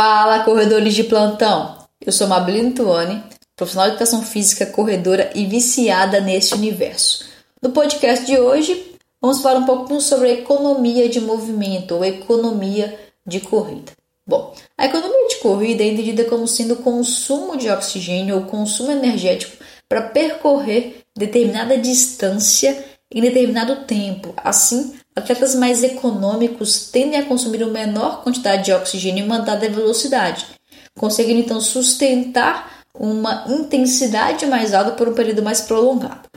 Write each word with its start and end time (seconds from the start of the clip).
Fala, 0.00 0.44
corredores 0.44 0.94
de 0.94 1.02
plantão! 1.02 1.76
Eu 2.00 2.12
sou 2.12 2.28
Mabelino 2.28 2.72
Tuani, 2.72 3.20
profissional 3.56 3.88
de 3.88 3.94
educação 3.94 4.22
física, 4.22 4.64
corredora 4.64 5.32
e 5.34 5.44
viciada 5.44 6.20
neste 6.20 6.54
universo. 6.54 7.24
No 7.60 7.70
podcast 7.70 8.24
de 8.24 8.38
hoje, 8.38 8.94
vamos 9.20 9.42
falar 9.42 9.58
um 9.58 9.66
pouco 9.66 10.00
sobre 10.00 10.28
a 10.28 10.32
economia 10.34 11.08
de 11.08 11.20
movimento 11.20 11.96
ou 11.96 12.04
economia 12.04 12.96
de 13.26 13.40
corrida. 13.40 13.90
Bom, 14.24 14.54
a 14.78 14.86
economia 14.86 15.26
de 15.30 15.38
corrida 15.38 15.82
é 15.82 15.88
entendida 15.88 16.22
como 16.26 16.46
sendo 16.46 16.74
o 16.74 16.82
consumo 16.84 17.56
de 17.56 17.68
oxigênio 17.68 18.36
ou 18.36 18.42
consumo 18.42 18.92
energético 18.92 19.56
para 19.88 20.02
percorrer 20.02 21.02
determinada 21.16 21.76
distância 21.76 22.84
em 23.12 23.20
determinado 23.20 23.84
tempo. 23.84 24.32
Assim, 24.36 24.94
atletas 25.18 25.54
mais 25.54 25.82
econômicos 25.82 26.88
tendem 26.90 27.18
a 27.18 27.24
consumir 27.24 27.62
uma 27.62 27.72
menor 27.72 28.22
quantidade 28.22 28.64
de 28.64 28.72
oxigênio 28.72 29.22
em 29.22 29.26
uma 29.26 29.40
dada 29.40 29.68
velocidade, 29.68 30.46
conseguindo 30.98 31.40
então 31.40 31.60
sustentar 31.60 32.78
uma 32.98 33.44
intensidade 33.48 34.46
mais 34.46 34.74
alta 34.74 34.92
por 34.92 35.08
um 35.08 35.14
período 35.14 35.42
mais 35.42 35.60
prolongado. 35.60 36.28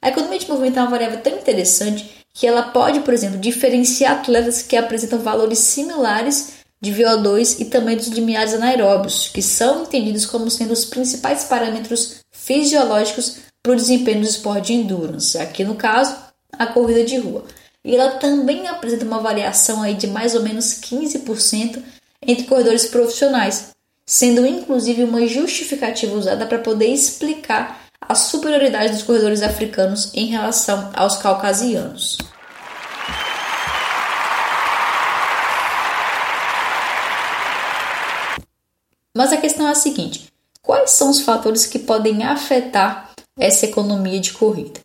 A 0.00 0.08
economia 0.08 0.38
de 0.38 0.48
movimento 0.48 0.78
é 0.78 0.82
uma 0.82 0.90
variável 0.90 1.20
tão 1.20 1.36
interessante 1.36 2.24
que 2.32 2.46
ela 2.46 2.62
pode, 2.62 3.00
por 3.00 3.14
exemplo, 3.14 3.38
diferenciar 3.38 4.18
atletas 4.18 4.62
que 4.62 4.76
apresentam 4.76 5.20
valores 5.20 5.58
similares 5.60 6.54
de 6.80 6.92
VO2 6.92 7.60
e 7.60 7.64
também 7.64 7.96
dos 7.96 8.08
limiares 8.08 8.52
anaeróbios, 8.52 9.30
que 9.32 9.40
são 9.40 9.82
entendidos 9.82 10.26
como 10.26 10.50
sendo 10.50 10.72
os 10.72 10.84
principais 10.84 11.44
parâmetros 11.44 12.16
fisiológicos 12.30 13.38
para 13.62 13.72
o 13.72 13.76
desempenho 13.76 14.20
do 14.20 14.26
esporte 14.26 14.66
de 14.66 14.74
endurance, 14.74 15.38
aqui 15.38 15.64
no 15.64 15.76
caso, 15.76 16.14
a 16.52 16.66
corrida 16.66 17.02
de 17.04 17.16
rua. 17.16 17.44
E 17.84 17.94
ela 17.94 18.12
também 18.12 18.66
apresenta 18.66 19.04
uma 19.04 19.20
variação 19.20 19.82
aí 19.82 19.94
de 19.94 20.06
mais 20.06 20.34
ou 20.34 20.42
menos 20.42 20.80
15% 20.80 21.82
entre 22.22 22.46
corredores 22.46 22.86
profissionais, 22.86 23.72
sendo 24.06 24.46
inclusive 24.46 25.04
uma 25.04 25.26
justificativa 25.26 26.14
usada 26.14 26.46
para 26.46 26.58
poder 26.58 26.86
explicar 26.86 27.84
a 28.00 28.14
superioridade 28.14 28.92
dos 28.92 29.02
corredores 29.02 29.42
africanos 29.42 30.10
em 30.14 30.26
relação 30.26 30.90
aos 30.94 31.16
caucasianos. 31.16 32.16
Mas 39.16 39.32
a 39.32 39.36
questão 39.36 39.68
é 39.68 39.70
a 39.70 39.74
seguinte: 39.74 40.32
quais 40.62 40.90
são 40.90 41.10
os 41.10 41.20
fatores 41.20 41.66
que 41.66 41.78
podem 41.78 42.24
afetar 42.24 43.10
essa 43.38 43.66
economia 43.66 44.20
de 44.20 44.32
corrida? 44.32 44.80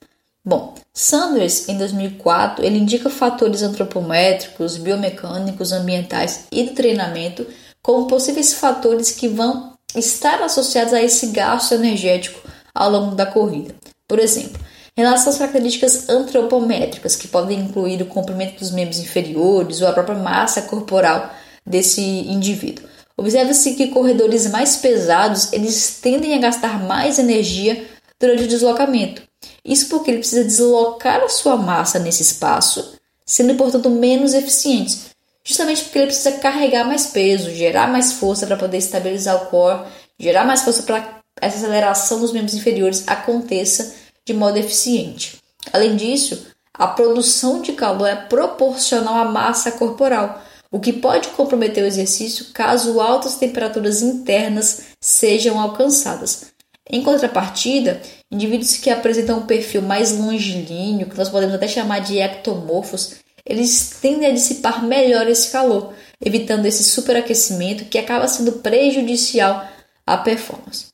Bom, 0.49 0.73
Sanders, 0.91 1.69
em 1.69 1.77
2004, 1.77 2.65
ele 2.65 2.79
indica 2.79 3.07
fatores 3.07 3.61
antropométricos, 3.61 4.77
biomecânicos, 4.77 5.71
ambientais 5.71 6.45
e 6.51 6.63
do 6.63 6.73
treinamento 6.73 7.45
como 7.83 8.07
possíveis 8.07 8.55
fatores 8.55 9.11
que 9.11 9.27
vão 9.27 9.73
estar 9.95 10.41
associados 10.41 10.91
a 10.91 11.03
esse 11.03 11.27
gasto 11.27 11.75
energético 11.75 12.41
ao 12.73 12.89
longo 12.89 13.15
da 13.15 13.27
corrida. 13.27 13.75
Por 14.07 14.17
exemplo, 14.17 14.59
em 14.97 15.01
relação 15.01 15.31
às 15.31 15.37
características 15.37 16.09
antropométricas, 16.09 17.15
que 17.15 17.27
podem 17.27 17.59
incluir 17.59 18.01
o 18.01 18.07
comprimento 18.07 18.57
dos 18.57 18.71
membros 18.71 18.97
inferiores 18.97 19.81
ou 19.81 19.87
a 19.87 19.93
própria 19.93 20.17
massa 20.17 20.63
corporal 20.63 21.31
desse 21.63 22.01
indivíduo. 22.01 22.89
Observa-se 23.15 23.75
que 23.75 23.89
corredores 23.89 24.49
mais 24.49 24.77
pesados 24.77 25.53
eles 25.53 25.99
tendem 26.01 26.33
a 26.33 26.39
gastar 26.39 26.83
mais 26.83 27.19
energia 27.19 27.85
durante 28.19 28.45
o 28.45 28.47
deslocamento. 28.47 29.28
Isso 29.63 29.89
porque 29.89 30.11
ele 30.11 30.19
precisa 30.19 30.43
deslocar 30.43 31.21
a 31.21 31.29
sua 31.29 31.55
massa 31.55 31.99
nesse 31.99 32.21
espaço, 32.21 32.95
sendo 33.25 33.55
portanto 33.55 33.89
menos 33.89 34.33
eficientes, 34.33 35.11
justamente 35.43 35.83
porque 35.83 35.99
ele 35.99 36.07
precisa 36.07 36.33
carregar 36.33 36.85
mais 36.85 37.07
peso, 37.07 37.51
gerar 37.51 37.87
mais 37.87 38.13
força 38.13 38.47
para 38.47 38.57
poder 38.57 38.77
estabilizar 38.77 39.35
o 39.35 39.45
core, 39.47 39.85
gerar 40.17 40.45
mais 40.45 40.61
força 40.61 40.83
para 40.83 41.19
essa 41.41 41.57
aceleração 41.57 42.19
dos 42.19 42.31
membros 42.31 42.53
inferiores 42.53 43.03
aconteça 43.07 43.95
de 44.25 44.33
modo 44.33 44.57
eficiente. 44.57 45.37
Além 45.71 45.95
disso, 45.95 46.47
a 46.73 46.87
produção 46.87 47.61
de 47.61 47.73
calor 47.73 48.07
é 48.07 48.15
proporcional 48.15 49.15
à 49.15 49.25
massa 49.25 49.71
corporal, 49.71 50.41
o 50.71 50.79
que 50.79 50.93
pode 50.93 51.29
comprometer 51.29 51.83
o 51.83 51.87
exercício 51.87 52.47
caso 52.53 53.01
altas 53.01 53.35
temperaturas 53.35 54.01
internas 54.01 54.81
sejam 55.01 55.59
alcançadas. 55.59 56.47
Em 56.87 57.03
contrapartida, 57.03 58.01
indivíduos 58.31 58.77
que 58.77 58.89
apresentam 58.89 59.39
um 59.39 59.45
perfil 59.45 59.81
mais 59.81 60.17
longilíneo, 60.17 61.07
que 61.07 61.17
nós 61.17 61.29
podemos 61.29 61.55
até 61.55 61.67
chamar 61.67 61.99
de 61.99 62.19
ectomorfos, 62.19 63.15
eles 63.45 63.97
tendem 64.01 64.29
a 64.29 64.33
dissipar 64.33 64.85
melhor 64.85 65.27
esse 65.27 65.51
calor, 65.51 65.93
evitando 66.23 66.65
esse 66.65 66.83
superaquecimento 66.83 67.85
que 67.85 67.97
acaba 67.97 68.27
sendo 68.27 68.53
prejudicial 68.53 69.67
à 70.05 70.17
performance. 70.17 70.89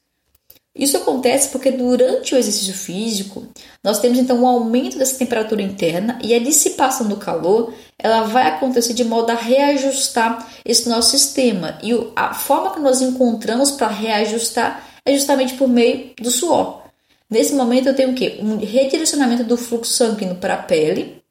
Isso 0.77 0.97
acontece 0.97 1.49
porque 1.49 1.71
durante 1.71 2.35
o 2.35 2.37
exercício 2.37 2.73
físico, 2.73 3.47
nós 3.81 3.99
temos 3.99 4.19
então 4.19 4.41
um 4.41 4.47
aumento 4.47 4.97
dessa 4.97 5.17
temperatura 5.17 5.61
interna 5.61 6.19
e 6.21 6.33
a 6.33 6.39
dissipação 6.39 7.07
do 7.07 7.15
calor, 7.15 7.73
ela 7.97 8.23
vai 8.23 8.47
acontecer 8.47 8.93
de 8.93 9.05
modo 9.05 9.29
a 9.29 9.35
reajustar 9.35 10.45
esse 10.65 10.89
nosso 10.89 11.11
sistema. 11.11 11.77
E 11.81 11.91
a 12.13 12.33
forma 12.33 12.73
que 12.73 12.81
nós 12.81 13.01
encontramos 13.01 13.71
para 13.71 13.87
reajustar 13.87 14.85
é 15.05 15.13
justamente 15.13 15.53
por 15.53 15.69
meio 15.69 16.11
do 16.19 16.29
suor. 16.29 16.84
Nesse 17.29 17.53
momento 17.53 17.87
eu 17.87 17.95
tenho 17.95 18.11
o 18.11 18.15
quê? 18.15 18.37
Um 18.39 18.57
redirecionamento 18.57 19.43
do 19.43 19.57
fluxo 19.57 19.93
sanguíneo 19.93 20.35
para 20.35 20.53
a 20.53 20.61
pele 20.61 21.23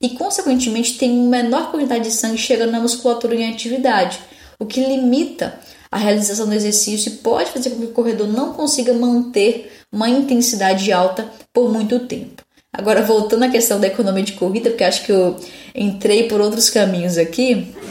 e 0.00 0.10
consequentemente 0.10 0.98
tem 0.98 1.10
uma 1.10 1.42
menor 1.42 1.70
quantidade 1.70 2.04
de 2.04 2.10
sangue 2.10 2.38
chegando 2.38 2.72
na 2.72 2.80
musculatura 2.80 3.34
em 3.34 3.50
atividade, 3.50 4.20
o 4.58 4.66
que 4.66 4.80
limita 4.80 5.58
a 5.90 5.96
realização 5.96 6.46
do 6.46 6.54
exercício 6.54 7.12
pode 7.22 7.50
fazer 7.50 7.70
com 7.70 7.78
que 7.78 7.86
o 7.86 7.92
corredor 7.92 8.28
não 8.28 8.52
consiga 8.52 8.92
manter 8.92 9.72
uma 9.90 10.08
intensidade 10.08 10.92
alta 10.92 11.30
por 11.52 11.72
muito 11.72 12.00
tempo. 12.00 12.42
Agora, 12.70 13.02
voltando 13.02 13.44
à 13.44 13.48
questão 13.48 13.80
da 13.80 13.86
economia 13.86 14.22
de 14.22 14.34
corrida, 14.34 14.68
porque 14.68 14.84
acho 14.84 15.04
que 15.04 15.10
eu 15.10 15.36
entrei 15.74 16.28
por 16.28 16.40
outros 16.40 16.68
caminhos 16.68 17.16
aqui. 17.16 17.74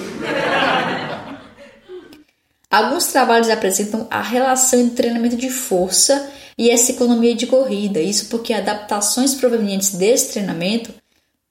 Alguns 2.70 3.08
trabalhos 3.08 3.50
apresentam 3.50 4.06
a 4.12 4.22
relação 4.22 4.80
entre 4.80 4.98
treinamento 4.98 5.36
de 5.36 5.50
força 5.50 6.30
e 6.58 6.70
essa 6.70 6.92
economia 6.92 7.36
de 7.36 7.46
corrida. 7.46 8.00
Isso 8.00 8.28
porque 8.30 8.54
adaptações 8.54 9.36
provenientes 9.36 9.96
desse 9.96 10.32
treinamento 10.34 10.94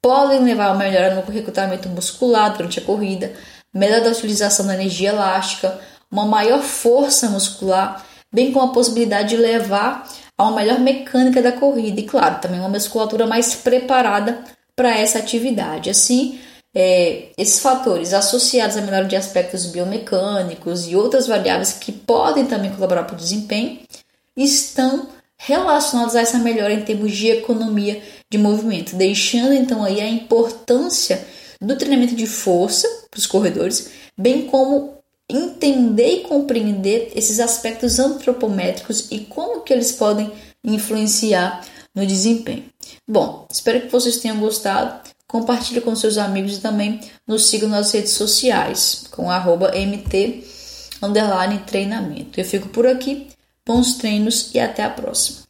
podem 0.02 0.42
levar 0.42 0.66
a 0.66 0.72
uma 0.72 0.78
melhora 0.78 1.14
no 1.14 1.22
recrutamento 1.22 1.88
muscular 1.88 2.56
durante 2.56 2.78
a 2.78 2.82
corrida, 2.82 3.32
melhor 3.72 4.00
da 4.02 4.10
utilização 4.10 4.66
da 4.66 4.74
energia 4.74 5.10
elástica, 5.10 5.78
uma 6.10 6.24
maior 6.24 6.62
força 6.62 7.28
muscular, 7.28 8.04
bem 8.32 8.52
como 8.52 8.66
a 8.66 8.72
possibilidade 8.72 9.30
de 9.30 9.36
levar 9.36 10.08
a 10.36 10.44
uma 10.44 10.56
melhor 10.56 10.78
mecânica 10.78 11.42
da 11.42 11.52
corrida 11.52 12.00
e, 12.00 12.04
claro, 12.04 12.40
também 12.40 12.60
uma 12.60 12.68
musculatura 12.68 13.26
mais 13.26 13.54
preparada 13.54 14.44
para 14.74 14.96
essa 14.96 15.18
atividade. 15.18 15.90
Assim, 15.90 16.38
é, 16.74 17.30
esses 17.38 17.58
fatores 17.58 18.12
associados 18.12 18.76
à 18.76 18.82
melhora 18.82 19.06
de 19.06 19.16
aspectos 19.16 19.66
biomecânicos 19.66 20.86
e 20.86 20.94
outras 20.94 21.26
variáveis 21.26 21.72
que 21.72 21.90
podem 21.90 22.44
também 22.44 22.70
colaborar 22.70 23.04
para 23.04 23.14
o 23.14 23.18
desempenho 23.18 23.80
estão 24.36 25.08
relacionados 25.38 26.14
a 26.14 26.20
essa 26.20 26.38
melhora 26.38 26.72
em 26.72 26.82
termos 26.82 27.12
de 27.12 27.28
economia 27.28 28.02
de 28.30 28.38
movimento, 28.38 28.96
deixando 28.96 29.52
então 29.52 29.84
aí 29.84 30.00
a 30.00 30.08
importância 30.08 31.26
do 31.60 31.76
treinamento 31.76 32.14
de 32.14 32.26
força 32.26 32.88
para 33.10 33.18
os 33.18 33.26
corredores, 33.26 33.90
bem 34.16 34.46
como 34.46 34.96
entender 35.28 36.20
e 36.20 36.20
compreender 36.20 37.12
esses 37.14 37.40
aspectos 37.40 37.98
antropométricos 37.98 39.08
e 39.10 39.20
como 39.20 39.62
que 39.62 39.72
eles 39.72 39.92
podem 39.92 40.32
influenciar 40.62 41.64
no 41.94 42.06
desempenho. 42.06 42.64
Bom, 43.08 43.46
espero 43.50 43.80
que 43.82 43.88
vocês 43.88 44.18
tenham 44.18 44.38
gostado. 44.38 45.00
Compartilhe 45.26 45.80
com 45.80 45.96
seus 45.96 46.18
amigos 46.18 46.56
e 46.56 46.60
também 46.60 47.00
nos 47.26 47.46
sigam 47.46 47.68
nas 47.68 47.90
redes 47.90 48.12
sociais 48.12 49.04
com 49.10 49.30
arroba 49.30 49.72
mt 49.74 50.44
treinamento. 51.66 52.38
Eu 52.38 52.44
fico 52.44 52.68
por 52.68 52.86
aqui, 52.86 53.26
bons 53.66 53.94
treinos 53.94 54.54
e 54.54 54.60
até 54.60 54.84
a 54.84 54.90
próxima. 54.90 55.45